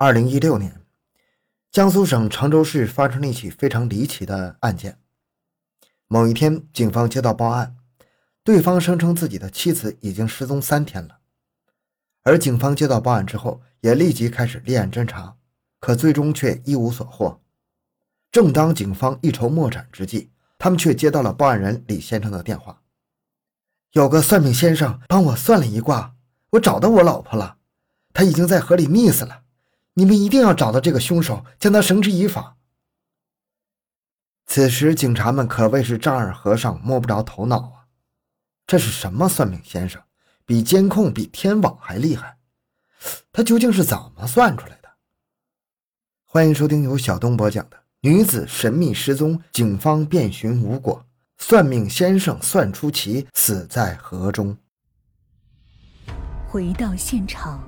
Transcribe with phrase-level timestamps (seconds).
[0.00, 0.86] 二零一六年，
[1.72, 5.00] 江苏省常州市发生了一起非常离奇的案件。
[6.06, 7.74] 某一天，警方接到报案，
[8.44, 11.18] 对方声称自己的妻子已经失踪三天了。
[12.22, 15.36] 而警方接到报案之后，也立即开始立案侦查，
[15.80, 17.40] 可最终却一无所获。
[18.30, 22.82] 正当警方一筹莫展之际，他们却接到了报案人李先生的电话
[23.94, 26.14] ：“有个算命先生帮我算了一卦，
[26.50, 27.56] 我找到我老婆了，
[28.12, 29.42] 她已经在河里溺死了。”
[29.98, 32.56] 你们一定要找到这个凶手，将他绳之以法。
[34.46, 37.90] 此时，警察们可谓是丈二和尚摸不着头脑啊！
[38.64, 40.00] 这是什么算命先生？
[40.46, 42.38] 比监控、比天网还厉害？
[43.32, 44.88] 他究竟是怎么算出来的？
[46.22, 51.04] 欢迎收听由小东播讲的《女子神秘失踪，警方遍寻无果，
[51.38, 54.56] 算命先生算出其，死在河中》。
[56.48, 57.67] 回到现场。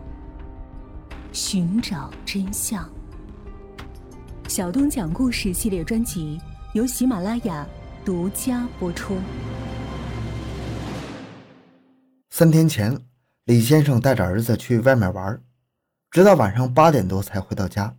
[1.32, 2.88] 寻找真相。
[4.48, 6.40] 小东讲故事系列专辑
[6.74, 7.64] 由喜马拉雅
[8.04, 9.16] 独家播出。
[12.30, 12.98] 三天前，
[13.44, 15.40] 李先生带着儿子去外面玩，
[16.10, 17.94] 直到晚上八点多才回到家。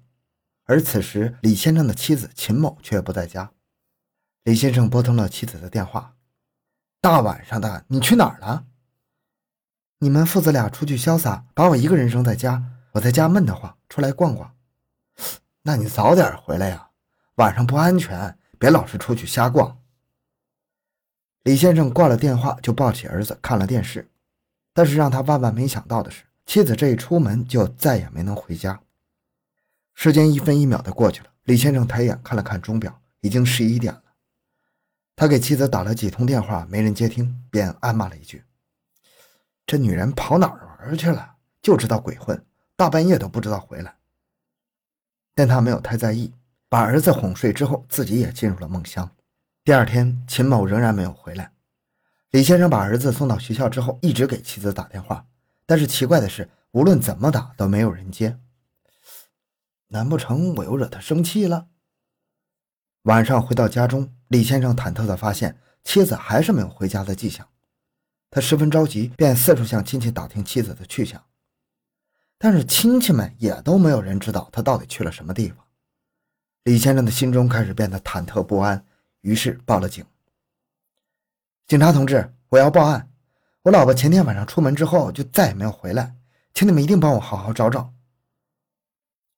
[0.66, 3.52] 而此时，李先生的妻子秦某却不在家。
[4.44, 6.16] 李先生拨通了妻子的电话
[7.00, 8.66] ：“大晚上的，你去哪儿了？
[10.00, 12.62] 你们父子俩出去潇洒，把我一个人扔在家。”
[12.94, 14.54] 我在家闷得慌，出来逛逛。
[15.62, 16.90] 那你早点回来呀，
[17.36, 19.80] 晚上不安全，别老是出去瞎逛。
[21.44, 24.10] 李先生挂了电话，就抱起儿子看了电视。
[24.74, 28.82] 但是让他万万没想到的是，妻子这一出门就再也没能回家。
[29.94, 34.04] 时间一分一秒的过去了，李先生抬眼看了看钟表，已经十一点了。
[35.16, 38.44] 他给妻子打了几通电话，没人接听，便暗骂了一句
[39.66, 41.36] ：“这女人跑哪儿玩去了？
[41.62, 42.44] 就知道鬼混。”
[42.82, 43.96] 大半夜都不知道回来，
[45.36, 46.34] 但他没有太在意，
[46.68, 49.08] 把儿子哄睡之后，自己也进入了梦乡。
[49.64, 51.52] 第二天，秦某仍然没有回来。
[52.32, 55.28] 李先生把儿子送到学校之后，一直给妻子打电话，
[55.68, 58.40] 但是奇怪的是，无论怎么打都没有人接。
[59.90, 61.68] 难不成我又惹他生气了？
[63.04, 67.48] 晚上回到家中，李先生忐忑地发现妻子还是没有回家的迹象，
[68.32, 71.24] 他十分着急，便四处向亲戚打听妻子的去向。
[72.44, 75.58] 但是亲戚们也都没有人知道他到底去了什么地方。
[76.64, 78.84] 李先生的心中开始变得忐忑不安，
[79.22, 80.04] 于是报了警。
[81.68, 83.08] 警察同志，我要报案，
[83.62, 86.16] 我老婆前天晚上出门之后就再也没有回来，
[86.52, 87.94] 请你们一定帮我好好找找。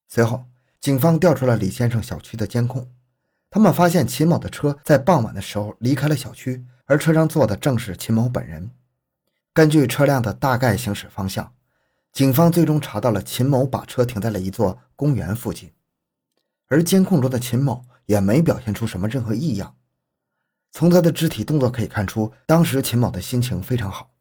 [0.08, 0.46] 随后，
[0.80, 2.90] 警方调出了李先生小区的监控，
[3.50, 8.72] 他们发现秦某的车在傍晚的时候离开了小区，而车上坐的正是秦某本人。
[9.54, 11.54] 根据车辆的大概行驶方向。
[12.14, 15.72] 警方最终查到了秦某把车停在了一座公园附近，
[16.68, 19.76] 而监控中的秦某也没表现出什么任何异样。
[20.72, 24.12] 从他的肢体动作可以看出，当时秦某的心情非常好。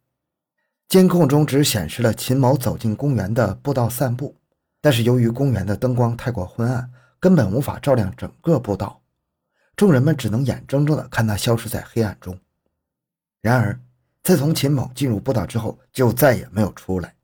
[0.88, 4.38] 监控中只显示了秦某走进公园的步道散步，
[4.80, 9.03] 但是由于公园的灯光太过昏暗，根本无法照亮整个步道，
[9.76, 12.38] 众人们只能眼睁睁地看他消失在黑暗中。
[13.42, 13.78] 然而，
[14.22, 17.14] 自从秦某进入步道之后，就再也没有出来。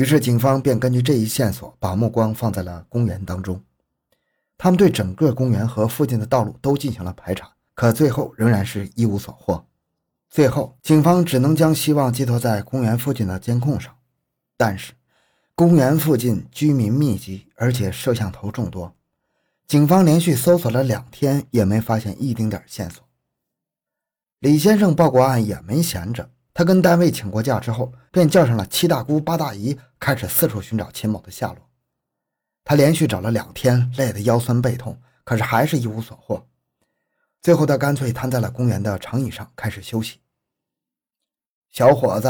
[0.00, 3.62] 于是，警方便根据这一线索，把目光放在了公园当中。
[4.56, 9.62] 他们对整个公园和附近的道路都进行了排查，可最后仍然是一无所获。
[10.30, 13.94] 最后，警方只能将希望寄托在公园附近的监控上。
[14.56, 14.94] 但是，
[15.54, 18.96] 公园附近居民密集，而且摄像头众多，
[19.66, 23.04] 警方连续搜索了两天，也没发现一丁点线索。
[24.38, 26.30] 李先生报过案也没闲着。
[26.60, 31.70] 他跟单位请过假之后，便叫上了七大姑八大姨，开始四处寻找秦某的下落。
[32.64, 36.46] 他连续找了两天，累得腰酸背痛，可是还是一无所获。
[37.40, 40.20] 最后，他干脆瘫在了公园的长椅上，开始休息。
[41.70, 42.28] 小伙子，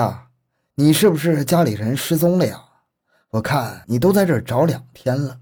[0.76, 2.64] 你是不是家里人失踪了呀？
[3.30, 5.40] 我看你都在这儿找两天了。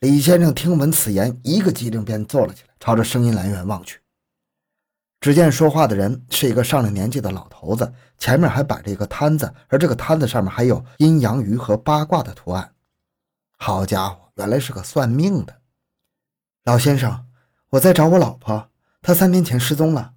[0.00, 3.98] 李先生听闻此言，一个机灵便坐了起来，朝着声音来源望去。
[5.20, 12.74] 只见说话的人是一个上了年纪的老头子，前面还摆着一个摊子，而这个摊子上面还有阴阳鱼和八卦的图案。
[13.58, 15.60] 好家伙，原来是个算命的。
[16.64, 17.26] 老先生，
[17.68, 18.70] 我在找我老婆，
[19.02, 20.14] 她三天前失踪了。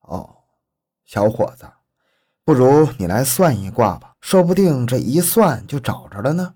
[0.00, 0.44] 哦，
[1.04, 1.70] 小伙子，
[2.42, 6.54] 不如你来算一卦吧，说不定这一算就找着了呢。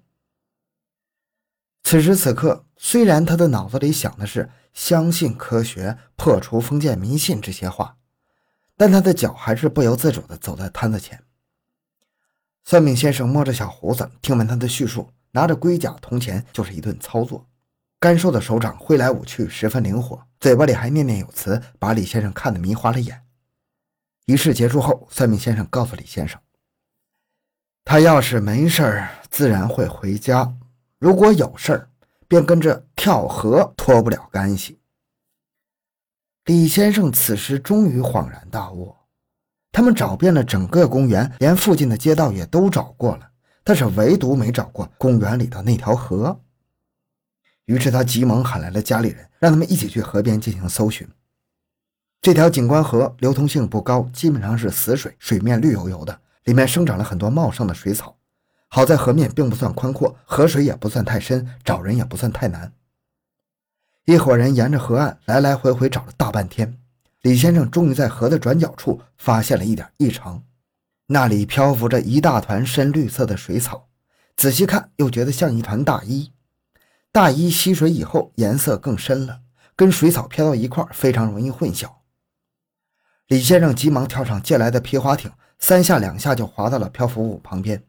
[1.83, 4.49] 此时此刻，虽然他的脑子里想的是。
[4.73, 7.97] 相信科学，破除封建迷信这些话，
[8.77, 11.23] 但他的脚还是不由自主地走在摊子前。
[12.65, 17.47] 算命先生摸着小胡子，听完他的叙述，拿着龟甲铜钱就是一顿操作，
[17.99, 23.23] 干瘦的手掌挥来舞去，十分灵活，嘴巴里还念念有词，把李先生看得迷花了眼。
[24.27, 26.41] 仪式结束后，算命先生告诉李先生
[27.85, 30.55] ：“他要是没事儿，自然会回家；
[30.99, 31.90] 如果有事儿，
[32.31, 34.79] 便跟着跳河，脱不了干系。”
[36.47, 38.95] 李先生此时终于恍然大悟，
[39.73, 43.31] 他们找遍了整个公园，连附近的街道也都找过了。
[43.65, 46.41] 但是唯独没找过公园里的那条河，
[47.65, 51.07] 于是他急忙喊来了家里人，让他们一起去河边进行搜寻。
[52.23, 58.17] 这条景观河流通性不高，基本上是死水，水面绿油油的，里面生长了很多茂盛的水草。
[58.73, 62.73] 好在河面并不算宽阔，河水也不算太深，找人也不算太难。
[64.05, 66.79] 一伙人沿着河岸来来回回找了大半天，
[67.23, 70.45] 李先生终于在河的转角处发现了一点异常。
[71.07, 73.89] 那里漂浮着一大团深绿色的水草，
[74.37, 76.31] 仔细看又觉得像一团大衣。
[77.11, 79.41] 大衣吸水以后颜色更深了，
[79.75, 81.91] 跟水草飘到一块非常容易混淆。
[83.27, 87.83] 李先生急忙跳上借来的皮划艇，三下两下就划到了漂浮物旁边，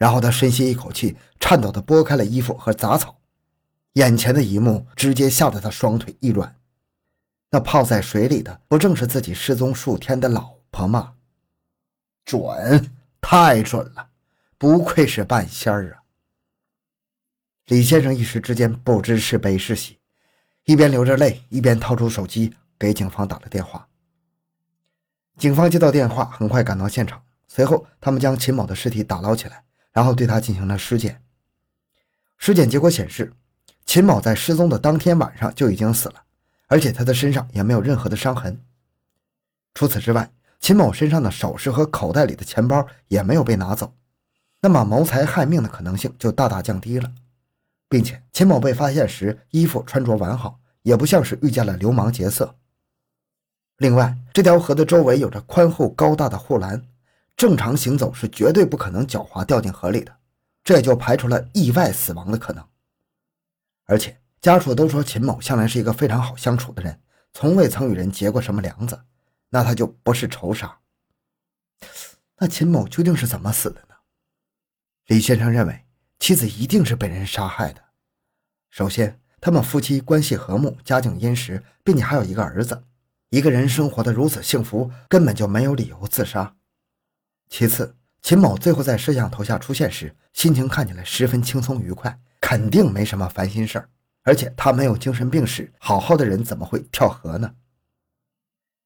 [0.00, 3.20] 然后他深吸一口气，颤抖地拨开了衣服和杂草，
[3.92, 6.56] 眼前的一幕直接吓得他双腿一软。
[7.50, 11.16] 那泡在水里的不正是自己失踪数天的老婆吗？
[12.24, 14.08] 准，太准了，
[14.56, 16.00] 不愧是半仙儿啊！
[17.66, 19.98] 李先生一时之间不知是悲是喜，
[20.64, 23.86] 一边流着泪，一边掏出手机给警方打了电话。
[25.36, 31.22] 警方接到电话，很快赶到现场，随后他们将秦某的尸体打捞起来，然后对他进行了尸检。
[32.36, 33.32] 尸检结果显示，
[33.84, 36.22] 秦某在失踪的当天晚上就已经死了，
[36.68, 38.60] 而且他的身上也没有任何的伤痕。
[39.74, 43.94] 除此之外，秦某身上的首饰和口袋里的钱包也没有被拿走，
[44.60, 47.12] 那么谋财害命的可能性就大大降低了，
[47.88, 52.56] 并且秦某被发现时衣服穿着完好，也不像是遇见了流氓劫色。
[53.78, 56.84] 另外，这条河的周围有着宽厚高大的护栏，
[57.40, 60.14] 正常行走是绝对不可能狡猾掉进河里的，
[60.62, 62.62] 这也就排除了意外死亡的可能。
[63.86, 67.00] 而且家属都说秦某向来是一个非常好相处的人，
[67.32, 69.00] 从未曾与人结过什么梁子。
[69.48, 70.80] 那他就不是仇杀。
[72.36, 73.94] 那秦某究竟是怎么死的呢？
[75.06, 75.86] 李先生认为
[76.18, 77.82] 妻子一定是被人杀害的。
[78.68, 82.84] 首先，他们夫妻关系和睦，家境殷实，并且还有一个儿子。
[83.30, 86.54] 一个人生活的如此幸福，根本就没有理由自杀。
[87.50, 93.88] 其次，秦某最后在摄像头下出现时，心情看起来十分轻松愉快，肯定没什么烦心事儿。
[94.22, 97.52] 而且他没有精神病史，好好的人怎么会跳河呢？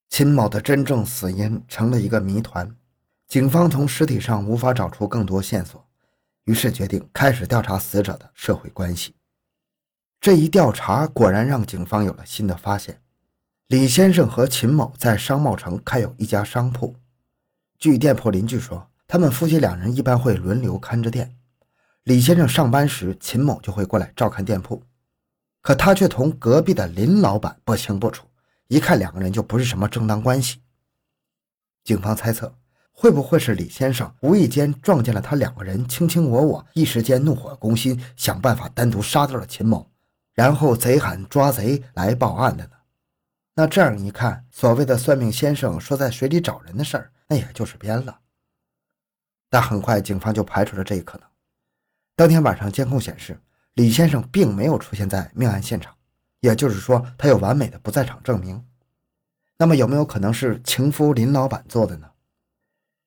[0.09, 2.75] 秦某的真正死因成了一个谜团，
[3.29, 5.87] 警方从尸体上无法找出更多线索，
[6.45, 9.15] 于是决定开始调查死者的社会关系。
[10.21, 13.03] 这一调查果然让警方有了新的发现：
[13.67, 16.97] 李先生和秦某在商贸城开有一家商铺，
[17.79, 21.37] 据店铺邻居说，他们夫妻两人一般会轮流看着店。
[22.05, 24.83] 李先生上班时，秦某就会过来照看店铺，
[25.61, 28.27] 可他却同隔壁的林老板不清不楚。
[28.69, 30.61] 一看两个人就不是什么正当关系。
[31.83, 32.55] 警方猜测，
[32.93, 39.91] 会不会是李先生无意间撞见了他两个人卿卿我我，一时间怒火攻心，想办法单独杀掉了秦某，
[40.33, 42.71] 然后贼喊抓贼来报案的呢？
[43.55, 48.21] 那这样一看，所谓的算命先生说在水里找人的事儿，那也就是编了。
[49.49, 51.29] 但很快，警方就排除了这一可能。
[52.17, 53.41] 当天晚上监控显示，
[53.75, 55.95] 李先生并没有出现在命案现场。
[56.41, 58.63] 也就是说，他有完美的不在场证明。
[59.57, 62.11] 那么，有没有可能是情夫林老板做的呢？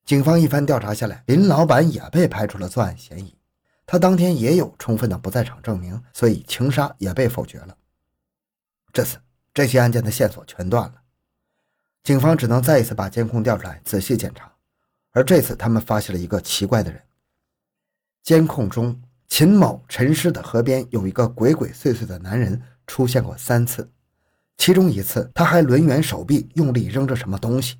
[0.06, 3.38] 警方一番调查下来，林老板也被排除了作案嫌疑。
[3.86, 7.78] 他当天也有充分的不在场证明，所以情杀也被否决了。
[8.92, 9.20] 这次，
[9.54, 10.96] 这些案件的线索全断了。
[12.08, 14.50] 警方只能再一次把监控调出来仔细检查。
[15.12, 17.04] 而这次，他们发现了一个奇怪的人。
[18.24, 22.62] 监控中，秦某沉尸的河边有一个鬼鬼祟祟的男人。
[22.86, 23.92] 出现过三次，
[24.58, 27.76] 其中一次他还抡圆手臂，用力扔着什么东西。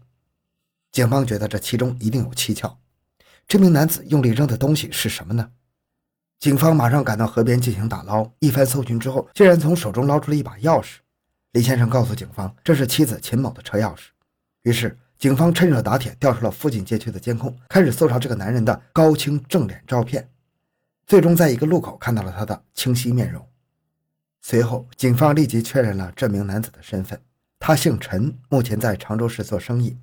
[0.92, 2.78] 警方觉得这其中一定有蹊跷。
[3.48, 5.50] 这名男子用力扔的东西是什么呢？
[6.38, 10.98] 警方马上赶到河边进行打捞，一番搜寻之后，竟然从手中捞出了一把钥匙。
[11.54, 14.08] 李先生告诉警方，这是妻子秦某的车钥匙。
[14.68, 20.30] 于是，警方趁热打铁，调出了附近街区的监控，开始搜查这个男人的高清正脸照片。
[21.06, 23.48] 最终，在一个路口看到了他的清晰面容。
[24.42, 27.18] 随后，警方立即确认了这名男子的身份。
[27.58, 29.98] 他姓陈，目前在常州市做生意，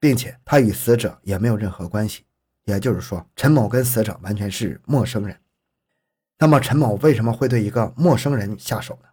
[0.00, 2.24] 并且他与死者也没有任何关系。
[2.64, 5.38] 也就是说，陈某跟死者完全是陌生人。
[6.38, 9.08] 那么陈某为什么会对一个陌生人下手呢？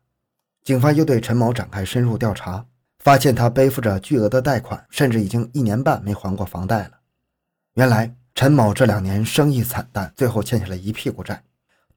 [0.63, 2.65] 警方又对陈某展开深入调查，
[3.05, 6.93] 发现他背负着巨额的贷款，甚至已经一年半没还过房贷了。
[7.75, 11.43] 原来陈某这两年生意惨淡，最后欠下了一屁股债，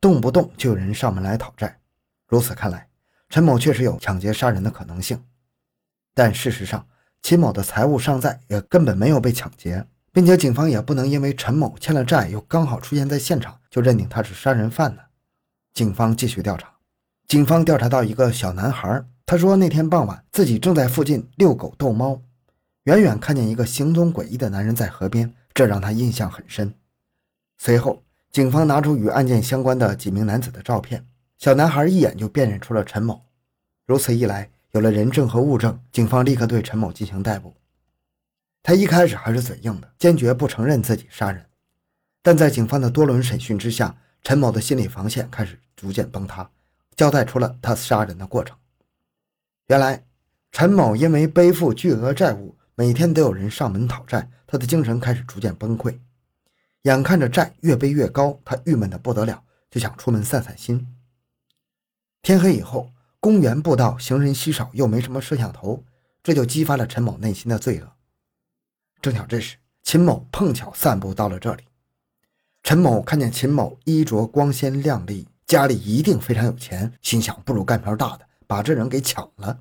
[0.03, 1.81] 动不动就有人上门来讨债。
[2.27, 2.87] 如此看来，
[3.31, 5.25] 陈某确实有抢劫杀人的可能性。
[6.13, 6.87] 但事实上，
[7.23, 15.01] 秦某的财物尚在，也根本没有被抢劫，并且警方也不能因为陈某欠了债又刚好出现在现场，就认定他是杀人犯呢。
[15.73, 16.71] 警方继续调查，
[17.27, 22.23] 警方调查到一个小男孩，他说那天傍晚自己正在附近遛狗逗猫，
[22.85, 26.73] 远远看见一个行踪诡异的男人在河边，这让他印象很深。
[27.59, 31.07] 随后，警方拿出与案件相关的几名男子的照片，
[31.37, 33.21] 小男孩一眼就辨认出了陈某。
[33.85, 37.53] 如此一来，有了人证和物证，警方立刻对陈某进行逮捕。
[38.63, 41.45] 他一开始还是嘴硬的，坚决不承认自己杀人，
[42.23, 43.95] 但在警方的多轮审讯之下。
[44.23, 46.51] 陈某的心理防线开始逐渐崩塌，
[46.97, 48.57] 交代出了他杀人的过程。
[49.69, 50.03] 原来，
[50.51, 55.99] 陈某因为背负巨额债务，每天都有人上门讨债，他的精神开始逐渐崩溃。
[56.85, 60.87] 眼看着债越背越高，他郁闷的不得了，就想出门散散心。
[62.23, 65.85] 天黑以后，公园步道行人稀少，又没什么摄像头，
[66.23, 67.93] 这就激发了陈某内心的罪恶。
[69.03, 71.65] 正巧这时，秦某碰巧散步到了这里。
[72.63, 79.61] 陈某看见秦某衣着光鲜亮丽，家里一定非常有钱，心想不如干票大的，把这人给抢了。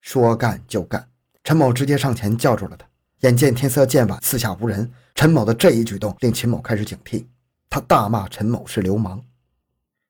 [0.00, 1.08] 说干就干，
[1.44, 2.84] 陈某直接上前叫住了他。
[3.20, 7.26] 眼见天色渐晚，四下无人，陈某的这一举动令秦某开始警惕，
[7.70, 9.24] 他大骂陈某是流氓。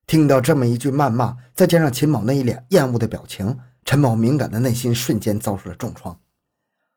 [0.07, 6.19] 听到这么一句谩骂，再加上秦某那一脸厌恶的表情，陈某敏感的内心瞬间遭受了重创，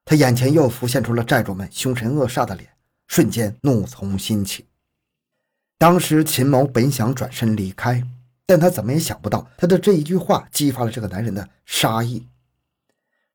[0.06, 2.70] 他眼前又浮现出了债主们凶神恶煞的脸。
[3.08, 4.66] 瞬间怒从心起。
[5.78, 8.02] 当时秦某本想转身离开，
[8.46, 12.28] 但他怎么也想不到，他的这一句话激发了这个男人的杀意。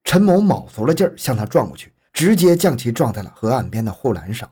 [0.05, 4.51] 陈某卯足了劲儿向他撞过去，直接将其撞在了河岸边的护栏上。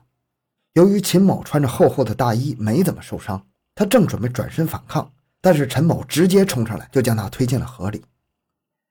[0.73, 8.03] 由于秦某穿着厚厚的大衣，没怎么受伤，他正准备转身反抗，但是陈某直接冲上来，就将他推进了河里。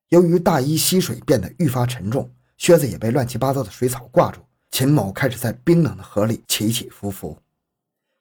[0.09, 4.41] 由于大衣吸水变得愈发沉重，靴子也被乱七八糟的水草挂住。
[4.71, 7.39] 秦某开始在冰冷的河里起起伏伏，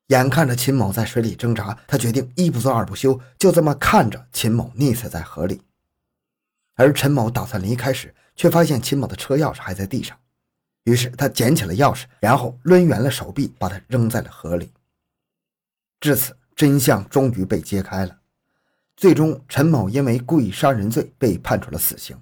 [0.07, 5.61] 眼看着秦某在水里挣扎，他决定一不做二不休，就这么看着秦某溺死在河里。
[6.75, 10.17] 而陈某打算离开时，却发现秦某的车钥匙还在地上，
[10.83, 14.71] 于是他捡起了钥匙，然后抡圆了手臂，把它扔在了河里。
[15.99, 18.19] 至此，真相终于被揭开了，
[18.97, 22.19] 最终陈某因为故意杀人罪被判处了死刑。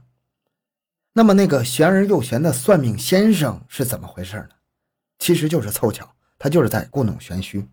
[1.13, 4.49] 那么那个玄而又玄的算命先生是怎么回事呢？
[5.17, 7.67] 其实就是凑巧，他就是在故弄玄虚。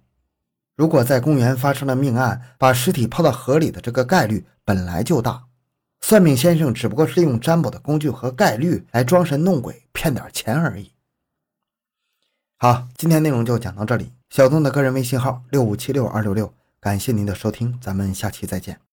[0.76, 5.44] 如果在公园发生了命案，把尸体抛到河里的这个概率本来就大，
[6.02, 10.92] 算命先生只不过是利用占卜的工具和概率来装神弄鬼，骗点钱而已。
[12.58, 14.12] 好，今天内容就讲到这里。
[14.28, 18.87] 小东的个人微信号六五七六二六六，感谢您的收听，咱们下期再见。